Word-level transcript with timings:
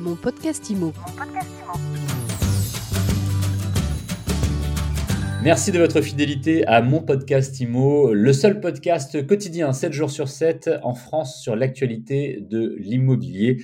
Mon 0.00 0.16
podcast 0.16 0.70
IMO. 0.70 0.94
Merci 5.42 5.72
de 5.72 5.78
votre 5.78 6.00
fidélité 6.00 6.66
à 6.66 6.80
mon 6.80 7.02
podcast 7.02 7.60
IMO, 7.60 8.14
le 8.14 8.32
seul 8.32 8.60
podcast 8.60 9.26
quotidien 9.26 9.74
7 9.74 9.92
jours 9.92 10.10
sur 10.10 10.28
7 10.28 10.70
en 10.82 10.94
France 10.94 11.42
sur 11.42 11.54
l'actualité 11.54 12.38
de 12.40 12.76
l'immobilier. 12.78 13.58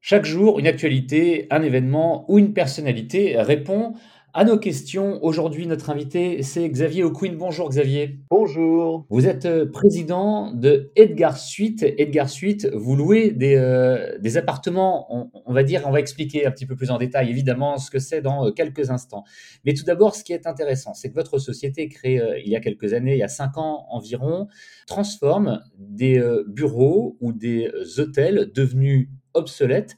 Chaque 0.00 0.24
jour, 0.24 0.58
une 0.58 0.66
actualité, 0.66 1.46
un 1.50 1.62
événement 1.62 2.24
ou 2.30 2.38
une 2.38 2.54
personnalité 2.54 3.36
répond 3.36 3.92
à 4.34 4.44
nos 4.44 4.58
questions. 4.58 5.22
Aujourd'hui, 5.22 5.66
notre 5.66 5.90
invité, 5.90 6.42
c'est 6.42 6.66
Xavier 6.66 7.04
O'Quinn. 7.04 7.36
Bonjour 7.36 7.68
Xavier. 7.68 8.18
Bonjour. 8.30 9.06
Vous 9.10 9.26
êtes 9.26 9.44
euh, 9.44 9.70
président 9.70 10.52
de 10.52 10.90
Edgar 10.96 11.36
Suite. 11.36 11.82
Edgar 11.82 12.30
Suite, 12.30 12.66
vous 12.72 12.96
louez 12.96 13.30
des, 13.30 13.56
euh, 13.56 14.18
des 14.20 14.38
appartements, 14.38 15.30
on, 15.46 15.52
va 15.52 15.62
dire, 15.62 15.82
on 15.86 15.90
va 15.90 16.00
expliquer 16.00 16.46
un 16.46 16.50
petit 16.50 16.64
peu 16.64 16.76
plus 16.76 16.90
en 16.90 16.96
détail 16.96 17.28
évidemment 17.28 17.76
ce 17.76 17.90
que 17.90 17.98
c'est 17.98 18.22
dans 18.22 18.46
euh, 18.46 18.50
quelques 18.52 18.90
instants. 18.90 19.24
Mais 19.66 19.74
tout 19.74 19.84
d'abord, 19.84 20.14
ce 20.14 20.24
qui 20.24 20.32
est 20.32 20.46
intéressant, 20.46 20.94
c'est 20.94 21.10
que 21.10 21.14
votre 21.14 21.38
société, 21.38 21.88
créée 21.88 22.22
il 22.42 22.50
y 22.50 22.56
a 22.56 22.60
quelques 22.60 22.94
années, 22.94 23.12
il 23.12 23.18
y 23.18 23.22
a 23.22 23.28
cinq 23.28 23.58
ans 23.58 23.86
environ, 23.90 24.48
transforme 24.86 25.60
des 25.78 26.22
bureaux 26.46 27.16
ou 27.20 27.32
des 27.32 27.70
hôtels 27.98 28.50
devenus 28.54 29.08
obsolètes 29.34 29.96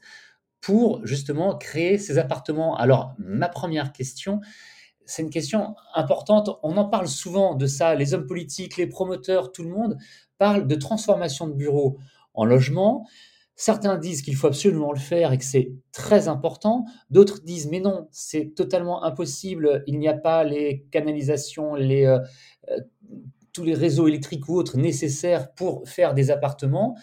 pour 0.65 1.05
justement 1.05 1.55
créer 1.55 1.99
ces 1.99 2.17
appartements. 2.17 2.75
Alors, 2.75 3.13
ma 3.19 3.47
première 3.47 3.93
question, 3.93 4.41
c'est 5.05 5.21
une 5.21 5.29
question 5.29 5.75
importante. 5.93 6.49
On 6.63 6.75
en 6.77 6.85
parle 6.85 7.07
souvent 7.07 7.53
de 7.53 7.67
ça. 7.67 7.93
Les 7.93 8.15
hommes 8.15 8.25
politiques, 8.25 8.75
les 8.75 8.87
promoteurs, 8.87 9.51
tout 9.51 9.61
le 9.61 9.69
monde 9.69 9.95
parle 10.39 10.65
de 10.65 10.73
transformation 10.73 11.47
de 11.47 11.53
bureaux 11.53 11.99
en 12.33 12.45
logement. 12.45 13.05
Certains 13.55 13.99
disent 13.99 14.23
qu'il 14.23 14.35
faut 14.35 14.47
absolument 14.47 14.91
le 14.91 14.97
faire 14.97 15.33
et 15.33 15.37
que 15.37 15.45
c'est 15.45 15.71
très 15.91 16.27
important. 16.27 16.85
D'autres 17.11 17.43
disent 17.43 17.69
mais 17.69 17.79
non, 17.79 18.07
c'est 18.09 18.55
totalement 18.55 19.03
impossible. 19.03 19.83
Il 19.85 19.99
n'y 19.99 20.07
a 20.07 20.15
pas 20.15 20.43
les 20.43 20.87
canalisations, 20.89 21.75
les, 21.75 22.07
euh, 22.07 22.17
euh, 22.71 22.79
tous 23.53 23.63
les 23.63 23.75
réseaux 23.75 24.07
électriques 24.07 24.49
ou 24.49 24.55
autres 24.55 24.77
nécessaires 24.77 25.53
pour 25.53 25.87
faire 25.87 26.15
des 26.15 26.31
appartements. 26.31 26.97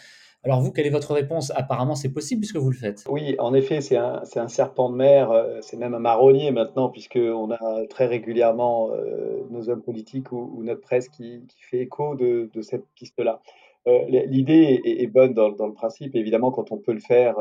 Alors 0.45 0.61
vous, 0.61 0.73
quelle 0.73 0.87
est 0.87 0.91
votre 0.91 1.15
réponse? 1.15 1.53
Apparemment, 1.55 1.95
c'est 1.95 2.13
possible 2.13 2.41
puisque 2.41 2.57
vous 2.57 2.71
le 2.71 2.77
faites. 2.77 3.05
Oui, 3.09 3.37
en 3.39 3.55
effet, 3.55 3.81
c'est 3.81 3.97
un, 3.97 4.49
serpent 4.49 4.91
de 4.91 4.97
mer, 4.97 5.31
euh, 5.31 5.59
c'est 5.61 5.77
même 5.77 5.95
un 5.95 6.01
marronnier 6.01 6.51
maintenant, 6.51 6.89
puisqu'on 6.89 7.53
a 7.53 7.87
très 7.89 8.07
régulièrement 8.07 8.91
euh, 8.93 9.45
nos 9.51 9.71
hommes 9.71 9.83
politiques 9.83 10.33
ou, 10.33 10.61
notre 10.65 10.81
presse 10.81 11.09
qui, 11.09 11.47
fait 11.71 11.79
écho 11.79 12.17
de, 12.17 12.51
cette 12.61 12.85
piste-là. 12.97 13.41
Euh, 13.87 14.05
L'idée 14.09 14.81
est, 14.85 15.07
bonne 15.07 15.33
dans, 15.33 15.49
le 15.49 15.75
principe, 15.75 16.17
évidemment, 16.17 16.51
quand 16.51 16.73
on 16.73 16.79
peut 16.79 16.93
le 16.93 17.01
faire, 17.01 17.37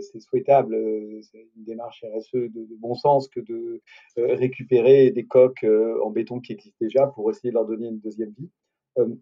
c'est 0.00 0.20
souhaitable. 0.20 0.76
C'est 1.22 1.46
une 1.56 1.64
démarche 1.64 2.04
RSE 2.16 2.32
de, 2.32 2.66
bon 2.80 2.94
sens 2.94 3.28
que 3.28 3.38
de 3.38 3.80
récupérer 4.16 5.12
des 5.12 5.24
coques 5.24 5.64
en 6.04 6.10
béton 6.10 6.40
qui 6.40 6.52
existent 6.52 6.78
déjà 6.80 7.06
pour 7.06 7.30
essayer 7.30 7.50
de 7.50 7.54
leur 7.54 7.66
donner 7.66 7.88
une 7.88 8.00
deuxième 8.00 8.32
vie. 8.36 8.50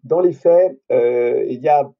Dans 0.03 0.19
les 0.19 0.33
faits, 0.33 0.79
il 0.89 1.61
y 1.61 1.69
a 1.69 1.91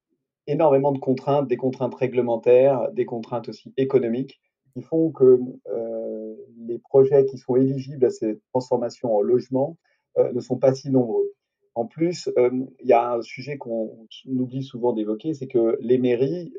énormément 0.49 0.91
de 0.91 0.99
contraintes, 0.99 1.47
des 1.47 1.57
contraintes 1.57 1.95
réglementaires, 1.95 2.91
des 2.91 3.05
contraintes 3.05 3.49
aussi 3.49 3.73
économiques, 3.77 4.39
qui 4.73 4.81
font 4.81 5.11
que 5.11 5.39
euh, 5.67 6.35
les 6.67 6.79
projets 6.79 7.25
qui 7.25 7.37
sont 7.37 7.55
éligibles 7.55 8.05
à 8.05 8.09
cette 8.09 8.41
transformation 8.51 9.15
en 9.15 9.21
logement 9.21 9.77
euh, 10.17 10.31
ne 10.31 10.39
sont 10.39 10.57
pas 10.57 10.73
si 10.73 10.89
nombreux. 10.89 11.31
En 11.75 11.85
plus, 11.85 12.29
euh, 12.37 12.49
il 12.81 12.87
y 12.87 12.93
a 12.93 13.13
un 13.13 13.21
sujet 13.21 13.57
qu'on 13.57 14.07
oublie 14.25 14.63
souvent 14.63 14.93
d'évoquer, 14.93 15.33
c'est 15.33 15.47
que 15.47 15.77
les 15.81 15.97
mairies 15.97 16.53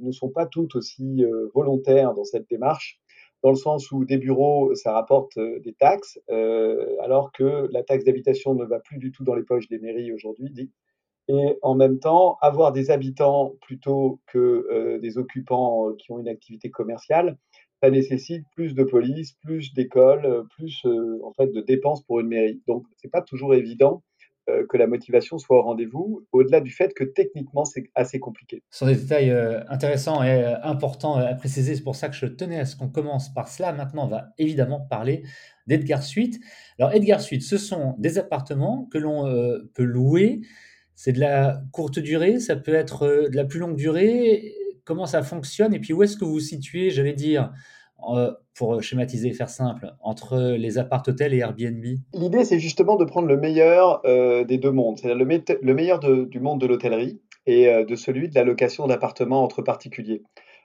ne 0.00 0.12
sont 0.12 0.30
pas 0.30 0.46
toutes 0.46 0.76
aussi 0.76 1.24
volontaires 1.54 2.14
dans 2.14 2.24
cette 2.24 2.48
démarche, 2.48 3.00
dans 3.42 3.50
le 3.50 3.56
sens 3.56 3.90
où 3.92 4.04
des 4.04 4.16
bureaux, 4.16 4.74
ça 4.74 4.92
rapporte 4.92 5.38
des 5.38 5.74
taxes, 5.74 6.18
alors 6.28 7.32
que 7.32 7.68
la 7.70 7.82
taxe 7.82 8.04
d'habitation 8.04 8.54
ne 8.54 8.64
va 8.64 8.78
plus 8.78 8.98
du 8.98 9.10
tout 9.10 9.24
dans 9.24 9.34
les 9.34 9.42
poches 9.42 9.68
des 9.68 9.78
mairies 9.78 10.12
aujourd'hui, 10.12 10.70
et 11.28 11.58
en 11.62 11.74
même 11.74 11.98
temps 11.98 12.38
avoir 12.40 12.72
des 12.72 12.90
habitants 12.90 13.54
plutôt 13.60 14.20
que 14.26 14.66
euh, 14.70 14.98
des 14.98 15.18
occupants 15.18 15.92
qui 15.94 16.12
ont 16.12 16.18
une 16.18 16.28
activité 16.28 16.70
commerciale, 16.70 17.36
ça 17.82 17.90
nécessite 17.90 18.44
plus 18.54 18.74
de 18.74 18.84
police, 18.84 19.32
plus 19.44 19.74
d'écoles, 19.74 20.44
plus 20.56 20.82
euh, 20.86 21.20
en 21.24 21.32
fait 21.32 21.48
de 21.48 21.60
dépenses 21.60 22.02
pour 22.02 22.20
une 22.20 22.28
mairie. 22.28 22.62
Donc 22.66 22.84
c'est 22.96 23.10
pas 23.10 23.22
toujours 23.22 23.54
évident 23.54 24.02
euh, 24.48 24.64
que 24.68 24.76
la 24.76 24.86
motivation 24.86 25.36
soit 25.36 25.58
au 25.58 25.62
rendez-vous, 25.62 26.24
au-delà 26.30 26.60
du 26.60 26.70
fait 26.70 26.94
que 26.94 27.02
techniquement 27.02 27.64
c'est 27.64 27.90
assez 27.96 28.20
compliqué. 28.20 28.62
Ce 28.70 28.78
sont 28.78 28.86
des 28.86 28.94
détails 28.94 29.30
intéressants 29.68 30.22
et 30.22 30.44
importants 30.62 31.16
à 31.16 31.34
préciser. 31.34 31.74
C'est 31.74 31.84
pour 31.84 31.96
ça 31.96 32.08
que 32.08 32.14
je 32.14 32.26
tenais 32.26 32.60
à 32.60 32.66
ce 32.66 32.76
qu'on 32.76 32.88
commence 32.88 33.34
par 33.34 33.48
cela. 33.48 33.72
Maintenant, 33.72 34.04
on 34.04 34.08
va 34.08 34.28
évidemment 34.38 34.80
parler 34.80 35.24
d'Edgar 35.66 36.04
Suite. 36.04 36.38
Alors 36.78 36.92
Edgar 36.92 37.20
Suite, 37.20 37.42
ce 37.42 37.58
sont 37.58 37.96
des 37.98 38.16
appartements 38.16 38.88
que 38.92 38.98
l'on 38.98 39.24
peut 39.74 39.82
louer 39.82 40.40
c'est 40.96 41.12
de 41.12 41.20
la 41.20 41.60
courte 41.72 41.98
durée, 41.98 42.40
ça 42.40 42.56
peut 42.56 42.74
être 42.74 43.02
euh, 43.04 43.28
de 43.28 43.36
la 43.36 43.44
plus 43.44 43.60
longue 43.60 43.76
durée. 43.76 44.54
Comment 44.84 45.06
ça 45.06 45.22
fonctionne 45.22 45.74
Et 45.74 45.78
puis 45.78 45.92
où 45.92 46.02
est-ce 46.02 46.16
que 46.16 46.24
vous 46.24 46.32
vous 46.32 46.40
situez, 46.40 46.90
j'allais 46.90 47.12
dire, 47.12 47.52
euh, 48.08 48.32
pour 48.54 48.82
schématiser 48.82 49.28
et 49.28 49.32
faire 49.32 49.50
simple, 49.50 49.92
entre 50.00 50.56
les 50.56 50.78
appart-hôtels 50.78 51.34
et 51.34 51.38
Airbnb? 51.38 51.84
L'idée, 52.14 52.44
c'est 52.44 52.58
justement 52.58 52.96
de 52.96 53.04
prendre 53.04 53.28
le 53.28 53.36
meilleur 53.36 54.00
euh, 54.06 54.44
des 54.44 54.58
deux 54.58 54.70
mondes, 54.70 54.98
c'est-à-dire 54.98 55.18
le, 55.18 55.74
meilleur 55.74 56.00
du 56.00 56.40
monde 56.40 56.60
de 56.60 56.66
l'hôtellerie 56.66 57.20
et 57.46 57.68
de 57.84 57.94
celui 57.94 58.28
de 58.28 58.34
la 58.34 58.42
location 58.42 58.88
d'appartements 58.88 59.44
entre 59.44 59.62
particuliers. 59.62 60.24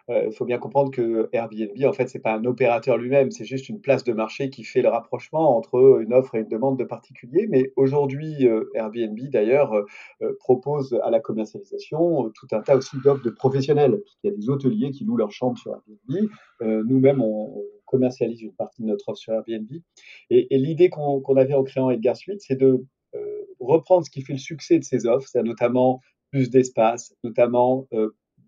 Euh, 0.09 0.25
il 0.27 0.33
faut 0.33 0.45
bien 0.45 0.57
comprendre 0.57 0.91
que 0.91 1.29
Airbnb, 1.33 1.71
en 1.85 1.93
fait, 1.93 2.07
c'est 2.09 2.19
pas 2.19 2.33
un 2.33 2.45
opérateur 2.45 2.97
lui-même, 2.97 3.31
c'est 3.31 3.45
juste 3.45 3.69
une 3.69 3.79
place 3.79 4.03
de 4.03 4.13
marché 4.13 4.49
qui 4.49 4.63
fait 4.63 4.81
le 4.81 4.89
rapprochement 4.89 5.55
entre 5.57 6.01
une 6.01 6.13
offre 6.13 6.35
et 6.35 6.39
une 6.39 6.47
demande 6.47 6.77
de 6.77 6.83
particuliers. 6.83 7.47
Mais 7.49 7.71
aujourd'hui, 7.75 8.47
euh, 8.47 8.69
Airbnb, 8.73 9.17
d'ailleurs, 9.29 9.73
euh, 9.73 10.37
propose 10.39 10.99
à 11.03 11.09
la 11.09 11.19
commercialisation 11.19 12.31
tout 12.35 12.47
un 12.51 12.61
tas 12.61 12.75
aussi 12.75 12.97
d'offres 13.03 13.23
de 13.23 13.29
professionnels. 13.29 14.01
Il 14.23 14.31
y 14.31 14.33
a 14.33 14.35
des 14.35 14.49
hôteliers 14.49 14.91
qui 14.91 15.05
louent 15.05 15.17
leurs 15.17 15.31
chambres 15.31 15.57
sur 15.57 15.71
Airbnb. 15.71 16.29
Nous-mêmes, 16.87 17.21
on, 17.21 17.63
commercialise 17.85 18.41
une 18.41 18.53
partie 18.53 18.83
de 18.83 18.87
notre 18.87 19.09
offre 19.09 19.19
sur 19.19 19.33
Airbnb. 19.33 19.67
Et, 20.29 20.47
l'idée 20.57 20.89
qu'on 20.89 21.35
avait 21.35 21.53
en 21.53 21.63
créant 21.63 21.89
Edgar 21.89 22.15
Suite, 22.15 22.39
c'est 22.39 22.55
de 22.55 22.85
reprendre 23.59 24.05
ce 24.05 24.09
qui 24.09 24.21
fait 24.21 24.31
le 24.31 24.39
succès 24.39 24.79
de 24.79 24.83
ces 24.85 25.05
offres, 25.05 25.27
c'est 25.27 25.43
notamment 25.43 25.99
plus 26.31 26.49
d'espace, 26.49 27.13
notamment 27.25 27.87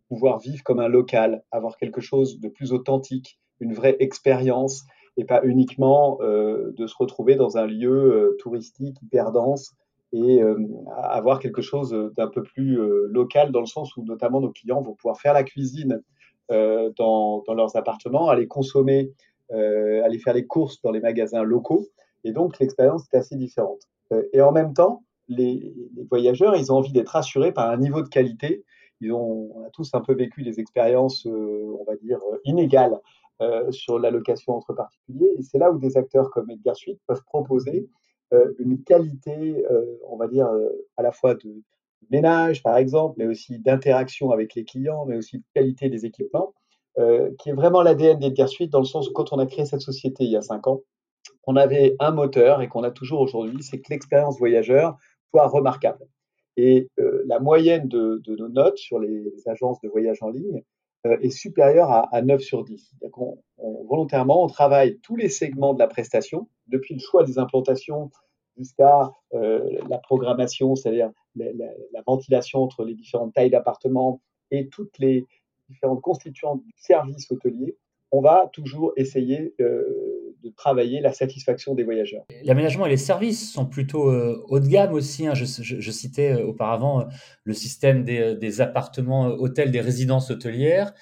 pouvoir 0.08 0.40
vivre 0.40 0.64
comme 0.64 0.80
un 0.80 0.88
local, 0.88 1.44
avoir 1.52 1.78
quelque 1.78 2.02
chose 2.02 2.40
de 2.40 2.50
plus 2.50 2.74
authentique, 2.74 3.40
une 3.59 3.74
vraie 3.74 3.96
expérience 4.00 4.84
et 5.18 5.25
pas 5.25 5.41
uniquement 5.44 6.18
euh, 6.22 6.72
de 6.75 6.88
se 6.88 6.96
retrouver 6.97 7.36
dans 7.36 7.58
un 7.58 7.66
lieu 7.66 7.91
euh, 7.91 8.38
touristique 8.40 9.02
hyper 9.02 9.31
dense 9.31 9.74
et 10.12 10.42
euh, 10.42 10.56
avoir 10.96 11.40
quelque 11.40 11.62
chose 11.62 11.92
d'un 12.16 12.28
peu 12.28 12.44
plus 12.44 12.78
local 13.09 13.52
dans 13.52 13.62
le 13.62 13.66
sens 13.66 13.97
où 13.97 14.03
notamment 14.03 14.42
nos 14.42 14.52
clients 14.52 14.81
vont 14.81 14.94
pouvoir 14.94 15.19
faire 15.19 15.34
la 15.34 15.44
cuisine 15.44 16.02
dans, 16.50 17.44
leurs 17.47 17.75
appartements, 17.75 18.30
aller 18.30 18.46
consommer, 18.46 19.12
aller 19.50 20.19
faire 20.19 20.36
les 20.36 20.46
courses 20.46 20.80
dans 20.84 20.92
les 20.92 21.00
magasins 21.00 21.42
locaux 21.42 21.88
et 22.24 22.31
donc 22.31 22.59
l'expérience 22.59 23.08
est 23.12 23.18
assez 23.18 23.36
différente. 23.36 23.80
et 24.34 24.42
en 24.42 24.52
même 24.52 24.75
temps, 24.75 25.02
les, 25.28 25.74
les 25.96 26.03
voyageurs, 26.03 26.56
ils 26.56 26.72
ont 26.72 26.75
envie 26.75 26.92
d'être 26.92 27.16
assurés 27.16 27.52
par 27.52 27.72
un 27.72 27.78
niveau 27.78 28.03
de 28.03 28.09
qualité 28.09 28.63
on 29.12 29.64
a 29.66 29.69
tous 29.72 29.90
un 29.94 30.02
peu 30.02 30.14
vécu 30.14 30.44
des 30.44 30.59
expériences, 30.59 31.25
euh, 31.25 31.75
on 31.80 31.84
va 31.86 31.96
dire, 31.96 32.19
euh, 32.31 32.38
inégales 32.46 33.00
euh, 33.41 33.72
sur 33.72 34.00
l'allocation 34.00 34.53
entre 34.53 34.74
particuliers. 34.74 35.34
Et 35.38 35.41
c'est 35.41 35.58
là 35.58 35.72
où 35.72 35.80
des 35.80 35.97
acteurs 35.97 36.30
comme 36.31 36.50
Edgar 36.50 36.75
Suite 36.75 37.00
peuvent 37.08 37.24
proposer 37.25 37.90
une 38.58 38.84
qualité, 38.84 39.63
on 40.09 40.18
va 40.18 40.28
dire, 40.28 40.50
à 40.97 41.03
la 41.03 41.12
fois 41.12 41.36
de 41.36 41.62
ménage, 42.09 42.63
par 42.63 42.78
exemple, 42.78 43.13
mais 43.19 43.28
aussi 43.28 43.59
d'interaction 43.59 44.31
avec 44.31 44.56
les 44.56 44.63
clients, 44.63 45.06
mais 45.06 45.18
aussi 45.18 45.38
de 45.38 45.44
qualité 45.53 45.88
des 45.88 46.08
équipements, 46.08 46.56
qui 46.97 47.50
est 47.50 47.53
vraiment 47.53 47.84
l'ADN 47.84 48.18
d'Edgar 48.18 48.50
Suite, 48.50 48.72
dans 48.72 48.80
le 48.80 48.86
sens 48.86 49.08
où 49.08 49.13
quand 49.13 49.33
on 49.33 49.38
a 49.38 49.45
créé 49.45 49.66
cette 49.66 49.81
société 49.81 50.24
il 50.24 50.31
y 50.31 50.36
a 50.36 50.42
cinq 50.42 50.66
ans, 50.66 50.81
on 51.45 51.56
avait 51.56 51.95
un 52.00 52.10
moteur 52.10 52.63
et 52.63 52.69
qu'on 52.69 52.81
a 52.81 52.89
toujours 52.89 53.22
aujourd'hui, 53.22 53.62
c'est 53.62 53.80
que 53.80 53.92
l'expérience 53.92 54.39
voyageur 54.39 54.98
soit 55.30 55.45
remarquable. 55.48 56.07
Et 56.57 56.89
euh, 57.00 57.23
la 57.25 57.39
moyenne 57.39 57.88
de, 57.88 58.21
nos 58.27 58.50
notes 58.50 58.77
sur 58.77 59.00
les 59.00 59.33
agences 59.47 59.81
de 59.81 59.89
voyage 59.89 60.21
en 60.21 60.29
ligne 60.29 60.63
euh, 61.05 61.17
est 61.21 61.31
supérieure 61.31 61.89
à, 61.91 62.15
à, 62.15 62.21
9 62.21 62.41
sur 62.41 62.63
10. 62.63 62.95
On, 63.17 63.38
on, 63.57 63.83
volontairement, 63.85 64.44
on 64.44 64.47
travaille 64.47 65.00
tous 65.00 65.15
les 65.15 65.29
segments 65.29 65.73
de 65.73 65.79
la 65.79 65.88
prestation, 65.88 66.47
depuis 66.67 66.94
le 66.94 67.00
choix 67.00 67.23
des 67.23 67.39
implantations 67.39 68.11
jusqu'à 68.57 69.11
euh, 69.33 69.79
la 69.89 69.97
programmation, 69.97 70.75
c'est-à-dire 70.75 71.11
la, 71.35 71.51
la, 71.53 71.65
la, 71.91 72.01
ventilation 72.05 72.61
entre 72.61 72.85
les 72.85 72.94
différentes 72.94 73.33
tailles 73.33 73.50
d'appartements 73.50 74.21
et 74.51 74.67
toutes 74.69 75.00
les 75.00 75.25
différentes 75.69 76.01
constituantes 76.01 76.63
du 76.63 76.71
service 76.77 77.31
hôtelier. 77.31 77.75
On 78.11 78.21
va 78.21 78.47
toujours 78.53 78.94
essayer 78.95 79.55
de 80.44 80.50
travailler 80.50 81.00
la 81.00 81.13
satisfaction 81.13 81.74
des 81.74 81.84
voyageurs. 81.84 82.25
L'aménagement 82.44 82.86
et 82.86 82.90
les 82.90 82.98
services 82.98 83.51
sont 83.51 83.66
plutôt 83.66 84.10
euh, 84.10 84.44
haut 84.48 84.60
de 84.60 84.68
gamme 84.68 84.94
aussi. 84.94 85.28
Hein. 85.28 85.34
Je, 85.34 85.45
je, 85.45 85.92
citais 85.92 86.34
euh, 86.34 86.45
auparavant 86.45 87.01
euh, 87.01 87.04
le 87.44 87.54
système 87.54 88.04
des, 88.04 88.36
des, 88.36 88.62
appartements 88.62 89.28
hôtels, 89.28 89.72
des 89.72 89.81
résidences 89.81 90.31
hôtelières. 90.31 90.94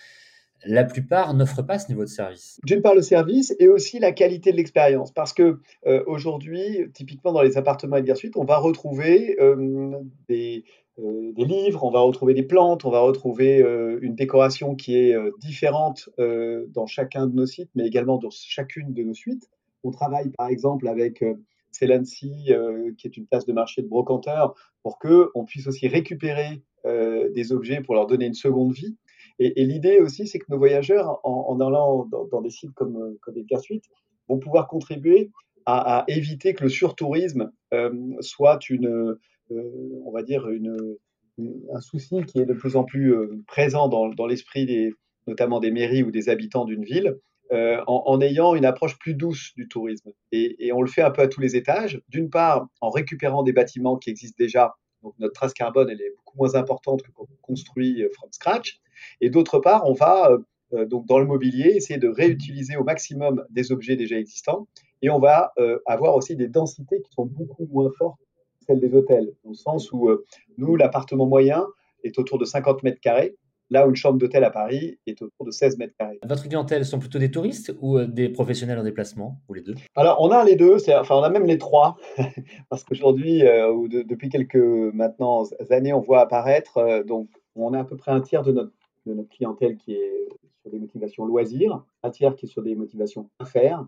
la 0.66 0.84
plupart 0.84 1.34
n'offrent 1.34 1.66
pas 1.66 1.80
ce 1.80 1.90
niveau 1.90 2.04
de 2.04 2.10
service. 2.10 2.60
D'une 2.64 2.82
part 2.82 2.94
le 2.94 3.02
service 3.02 3.56
et 3.60 3.68
aussi 3.68 3.98
la 3.98 4.12
qualité 4.12 4.52
de 4.52 4.58
l'expérience, 4.58 5.12
parce 5.12 5.34
que 5.34 5.60
aujourd'hui, 6.06 6.86
typiquement 6.94 7.32
dans 7.32 7.42
les 7.42 7.58
appartements 7.58 7.98
Edgar 7.98 8.16
Suite, 8.16 8.38
on 8.38 8.46
va 8.46 8.58
retrouver 8.58 9.38
des, 10.30 10.61
des, 11.46 11.54
livres, 11.54 11.84
on 11.84 11.92
va 11.92 12.00
retrouver 12.00 12.34
des 12.34 12.44
plantes, 12.44 12.86
on 12.86 12.92
va 12.92 13.00
retrouver 13.02 13.58
une 14.02 14.16
décoration 14.16 14.76
qui 14.76 14.96
est 14.98 15.16
différente 15.40 16.10
dans 16.18 16.86
chacun 16.88 17.28
de 17.28 17.36
nos 17.36 17.46
sites, 17.46 17.70
mais 17.76 17.86
également 17.86 18.18
dans 18.18 18.30
chacune 18.32 18.94
de 18.94 19.04
nos 19.04 19.14
suites. 19.14 19.50
On 19.84 19.92
travaille 19.92 20.30
par 20.30 20.48
exemple 20.48 20.88
avec 20.88 21.24
Celancy, 21.72 22.52
qui 22.98 23.08
est 23.08 23.18
une 23.18 23.26
place 23.26 23.46
de 23.46 23.54
marché 23.54 23.82
de 23.82 23.88
brocanteur, 23.88 24.56
pour 24.84 25.00
que 25.00 25.30
on 25.36 25.46
puisse 25.46 25.68
aussi 25.68 25.88
récupérer 25.88 26.62
des 26.86 27.52
objets 27.52 27.82
pour 27.82 27.96
leur 27.96 28.08
donner 28.08 28.26
une 28.26 28.34
seconde 28.34 28.74
vie. 28.74 28.96
Et, 29.40 29.66
l'idée 29.66 30.00
aussi, 30.00 30.28
c'est 30.28 30.40
que 30.40 30.46
nos 30.50 30.58
voyageurs, 30.58 31.20
en, 31.24 31.60
allant 31.60 32.06
dans, 32.06 32.42
des 32.42 32.50
sites 32.52 32.74
comme, 32.74 33.18
comme 33.22 33.38
Edgar 33.38 33.60
Suite, 33.60 33.86
vont 34.28 34.40
pouvoir 34.40 34.68
contribuer 34.68 35.32
à, 35.66 36.06
éviter 36.08 36.54
que 36.54 36.64
le 36.64 36.70
surtourisme 36.70 37.52
euh, 37.74 37.92
soit 38.20 38.70
une, 38.70 39.18
euh, 39.52 40.02
on 40.06 40.12
va 40.12 40.24
dire, 40.24 40.50
une, 40.50 40.98
un 41.74 41.82
souci 41.82 42.24
qui 42.26 42.40
est 42.40 42.46
de 42.46 42.54
plus 42.54 42.76
en 42.76 42.84
plus 42.84 43.14
euh, 43.14 43.44
présent 43.48 43.88
dans, 43.88 44.28
l'esprit 44.28 44.94
notamment 45.28 45.60
des 45.60 45.72
mairies 45.72 46.04
ou 46.04 46.12
des 46.12 46.30
habitants 46.30 46.66
d'une 46.66 46.84
ville, 46.84 47.18
en, 47.52 48.22
ayant 48.22 48.56
une 48.56 48.64
approche 48.64 48.98
plus 48.98 49.14
douce 49.14 49.52
du 49.58 49.68
tourisme. 49.68 50.12
Et, 50.32 50.72
on 50.72 50.82
le 50.82 50.88
fait 50.88 51.02
un 51.02 51.12
peu 51.12 51.22
à 51.22 51.28
tous 51.28 51.42
les 51.42 51.58
étages. 51.58 52.02
D'une 52.08 52.30
part, 52.30 52.68
en 52.80 52.90
récupérant 52.90 53.44
des 53.44 53.52
bâtiments 53.52 53.98
qui 53.98 54.10
existent 54.10 54.38
déjà. 54.40 54.76
Notre 55.20 55.34
trace 55.34 55.54
carbone, 55.54 55.90
est 55.90 56.16
beaucoup 56.16 56.38
moins 56.38 56.56
importante 56.56 57.02
que 57.02 57.12
quand 57.12 57.24
on 57.30 57.36
construit 57.42 58.06
from 58.14 58.30
scratch. 58.32 58.80
Et 59.20 59.30
d'autre 59.30 59.60
part, 59.60 59.88
on 59.88 59.94
va 59.94 60.32
euh, 60.32 60.38
euh, 60.74 60.86
donc 60.86 61.06
dans 61.06 61.20
le 61.20 61.26
mobilier 61.26 61.70
essayer 61.76 62.00
de 62.00 62.08
réutiliser 62.08 62.78
au 62.78 62.84
maximum 62.84 63.46
des 63.50 63.72
objets 63.72 63.96
déjà 63.96 64.18
existants. 64.18 64.68
Et 65.02 65.10
on 65.10 65.20
va 65.20 65.52
euh, 65.58 65.80
avoir 65.86 66.16
aussi 66.16 66.36
des 66.36 66.48
densités 66.48 67.02
qui 67.02 67.12
sont 67.12 67.26
beaucoup 67.26 67.68
moins 67.72 67.90
fortes 67.98 68.20
des 68.80 68.94
hôtels, 68.94 69.34
dans 69.44 69.52
le 69.52 69.56
sens 69.56 69.92
où 69.92 70.10
nous, 70.58 70.76
l'appartement 70.76 71.26
moyen 71.26 71.66
est 72.04 72.18
autour 72.18 72.38
de 72.38 72.46
50 72.46 72.84
mètres 72.84 73.00
carrés, 73.00 73.36
là 73.70 73.86
où 73.86 73.90
une 73.90 73.96
chambre 73.96 74.18
d'hôtel 74.18 74.44
à 74.44 74.50
Paris 74.50 74.98
est 75.08 75.22
autour 75.22 75.46
de 75.46 75.52
16 75.52 75.78
mètres 75.78 75.94
carrés. 75.98 76.20
Votre 76.28 76.44
clientèle 76.44 76.84
sont 76.86 77.00
plutôt 77.00 77.20
des 77.20 77.32
touristes 77.32 77.74
ou 77.80 78.00
des 78.02 78.30
professionnels 78.30 78.80
en 78.80 78.84
déplacement, 78.84 79.40
ou 79.48 79.54
les 79.54 79.62
deux? 79.62 79.76
Alors, 79.96 80.22
on 80.22 80.30
a 80.32 80.44
les 80.44 80.56
deux, 80.56 80.78
enfin, 80.90 81.16
on 81.16 81.24
a 81.24 81.30
même 81.30 81.46
les 81.46 81.58
trois, 81.58 81.98
parce 82.70 82.84
qu'aujourd'hui, 82.84 83.44
ou 83.74 83.88
depuis 83.88 84.30
quelques 84.30 84.56
maintenant 84.56 85.44
années, 85.70 85.94
on 85.94 86.02
voit 86.02 86.22
apparaître, 86.22 87.04
donc, 87.06 87.30
on 87.56 87.74
a 87.74 87.80
à 87.80 87.84
peu 87.84 87.98
près 87.98 88.12
un 88.12 88.22
tiers 88.22 88.44
de 88.44 88.52
notre 88.52 88.72
de 89.06 89.14
notre 89.14 89.30
clientèle 89.30 89.78
qui 89.78 89.94
est 89.94 90.28
sur 90.62 90.72
des 90.72 90.80
motivations 90.80 91.26
loisirs, 91.26 91.84
un 92.04 92.10
tiers 92.10 92.36
qui 92.36 92.46
est 92.46 92.50
sur 92.50 92.62
des 92.62 92.76
motivations 92.76 93.30
affaires, 93.40 93.86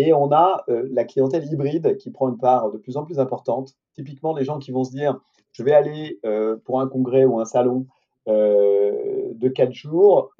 et 0.00 0.14
on 0.14 0.32
a 0.32 0.64
euh, 0.70 0.88
la 0.90 1.04
clientèle 1.04 1.44
hybride 1.44 1.98
qui 1.98 2.10
prend 2.10 2.30
une 2.30 2.38
part 2.38 2.70
de 2.70 2.78
plus 2.78 2.96
en 2.96 3.04
plus 3.04 3.18
importante. 3.18 3.74
Typiquement, 3.94 4.34
les 4.34 4.44
gens 4.44 4.58
qui 4.58 4.72
vont 4.72 4.82
se 4.82 4.92
dire, 4.92 5.20
je 5.52 5.62
vais 5.62 5.72
aller 5.72 6.18
euh, 6.24 6.56
pour 6.64 6.80
un 6.80 6.88
congrès 6.88 7.26
ou 7.26 7.38
un 7.38 7.44
salon 7.44 7.86
euh, 8.26 8.92
de 9.34 9.48
quatre 9.48 9.74
jours, 9.74 10.30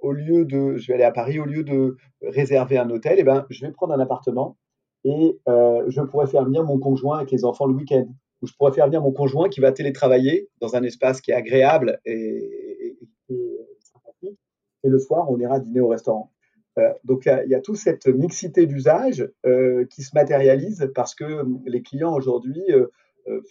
au 0.00 0.12
lieu 0.12 0.46
de, 0.46 0.76
je 0.76 0.86
vais 0.88 0.94
aller 0.94 1.04
à 1.04 1.12
Paris, 1.12 1.38
au 1.38 1.44
lieu 1.44 1.64
de 1.64 1.96
réserver 2.22 2.78
un 2.78 2.88
hôtel, 2.88 3.18
et 3.18 3.20
eh 3.20 3.24
ben, 3.24 3.44
je 3.50 3.64
vais 3.64 3.72
prendre 3.72 3.92
un 3.92 4.00
appartement 4.00 4.56
et 5.04 5.38
je 5.46 6.00
pourrais 6.02 6.26
faire 6.26 6.44
venir 6.44 6.64
mon 6.64 6.78
conjoint 6.78 7.18
avec 7.18 7.30
les 7.30 7.44
enfants 7.44 7.66
le 7.66 7.74
week-end. 7.74 8.06
Ou 8.42 8.46
je 8.46 8.54
pourrais 8.54 8.72
faire 8.72 8.86
venir 8.86 9.02
mon 9.02 9.12
conjoint 9.12 9.48
qui 9.48 9.60
va 9.60 9.72
télétravailler 9.72 10.48
dans 10.60 10.76
un 10.76 10.82
espace 10.82 11.20
qui 11.20 11.30
est 11.30 11.34
agréable 11.34 11.98
et, 12.04 12.98
et 13.30 14.88
le 14.88 14.98
soir, 14.98 15.30
on 15.30 15.38
ira 15.38 15.60
dîner 15.60 15.80
au 15.80 15.88
restaurant. 15.88 16.33
Euh, 16.78 16.92
donc 17.04 17.26
il 17.26 17.50
y, 17.50 17.54
a 17.54 17.60
toute 17.60 17.76
cette 17.76 18.06
mixité 18.06 18.66
d'usages 18.66 19.28
euh, 19.46 19.86
qui 19.86 20.02
se 20.02 20.10
matérialise 20.14 20.90
parce 20.94 21.14
que 21.14 21.24
euh, 21.24 21.44
les 21.66 21.82
clients 21.82 22.14
aujourd'hui 22.14 22.62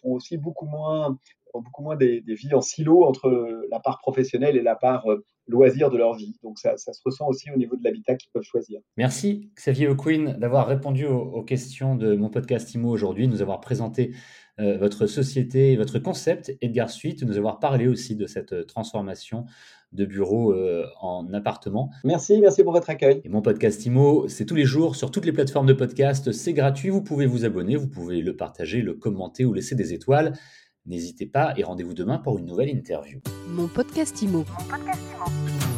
font 0.02 0.14
aussi 0.14 0.38
beaucoup 0.38 0.68
moins, 0.68 1.18
beaucoup 1.52 1.82
moins 1.82 1.96
des, 1.96 2.22
vies 2.28 2.54
en 2.54 2.62
silo 2.62 3.06
entre 3.06 3.66
la 3.72 3.80
part 3.80 3.98
professionnelle 3.98 4.56
et 4.56 4.62
la 4.62 4.76
part 4.76 5.08
loisir 5.48 5.90
de 5.90 5.98
leur 5.98 6.14
vie. 6.14 6.38
Donc 6.44 6.60
ça, 6.60 6.78
se 6.78 7.02
ressent 7.04 7.28
aussi 7.28 7.50
au 7.50 7.58
niveau 7.58 7.76
de 7.76 7.84
l'habitat 7.84 8.14
qu'ils 8.16 8.30
peuvent 8.32 8.44
choisir. 8.44 8.82
Merci 8.98 9.50
Xavier 9.56 9.88
O'Quinn 9.88 10.38
d'avoir 10.38 10.68
répondu 10.68 11.08
aux, 11.08 11.42
questions 11.42 11.96
de 11.96 12.16
mon 12.16 12.30
podcast 12.30 12.72
IMO 12.76 12.92
aujourd'hui, 12.92 13.28
nous 13.28 13.42
avoir 13.42 13.62
présenté 13.62 14.14
votre 14.60 15.08
société 15.08 15.72
et 15.72 15.76
votre 15.76 15.98
concept 15.98 16.56
Edgar 16.62 16.92
Suite, 16.92 17.24
nous 17.24 17.40
avoir 17.40 17.60
parlé 17.60 17.88
aussi 17.88 18.16
de 18.16 18.28
cette 18.28 18.68
transformation 18.68 19.46
de 19.94 20.06
bureau 20.06 20.54
euh, 20.54 20.86
en 21.02 21.32
appartement. 21.34 21.90
Merci, 22.04 22.40
merci 22.42 22.64
pour 22.64 22.74
votre 22.74 22.90
accueil. 22.90 23.22
Et 23.24 23.30
mon 23.30 23.42
podcast 23.42 23.86
IMO, 23.86 24.28
c'est 24.28 24.46
tous 24.46 24.56
les 24.56 24.66
jours 24.66 24.96
sur 24.96 25.12
toutes 25.12 25.26
les 25.26 25.32
plateformes 25.32 25.68
de 25.68 25.74
podcast. 25.74 26.32
C'est 26.32 26.54
gratuit, 26.54 26.90
vous 26.90 27.02
pouvez 27.02 27.26
vous 27.26 27.46
abonner, 27.46 27.76
vous 27.76 27.88
pouvez 27.88 28.22
le 28.22 28.36
partager, 28.36 28.82
le 28.82 28.94
commenter 28.94 29.46
ou 29.46 29.54
laisser 29.54 29.76
des 29.76 29.94
étoiles. 29.94 30.34
N'hésitez 30.86 31.26
pas 31.26 31.54
et 31.56 31.64
rendez-vous 31.64 31.94
demain 31.94 32.18
pour 32.18 32.38
une 32.38 32.46
nouvelle 32.46 32.70
interview. 32.70 33.20
Mon 33.48 33.68
podcast 33.68 34.22
IMO. 34.22 34.40
Mon 34.40 34.66
podcast 34.68 35.02
IMO. 35.16 35.73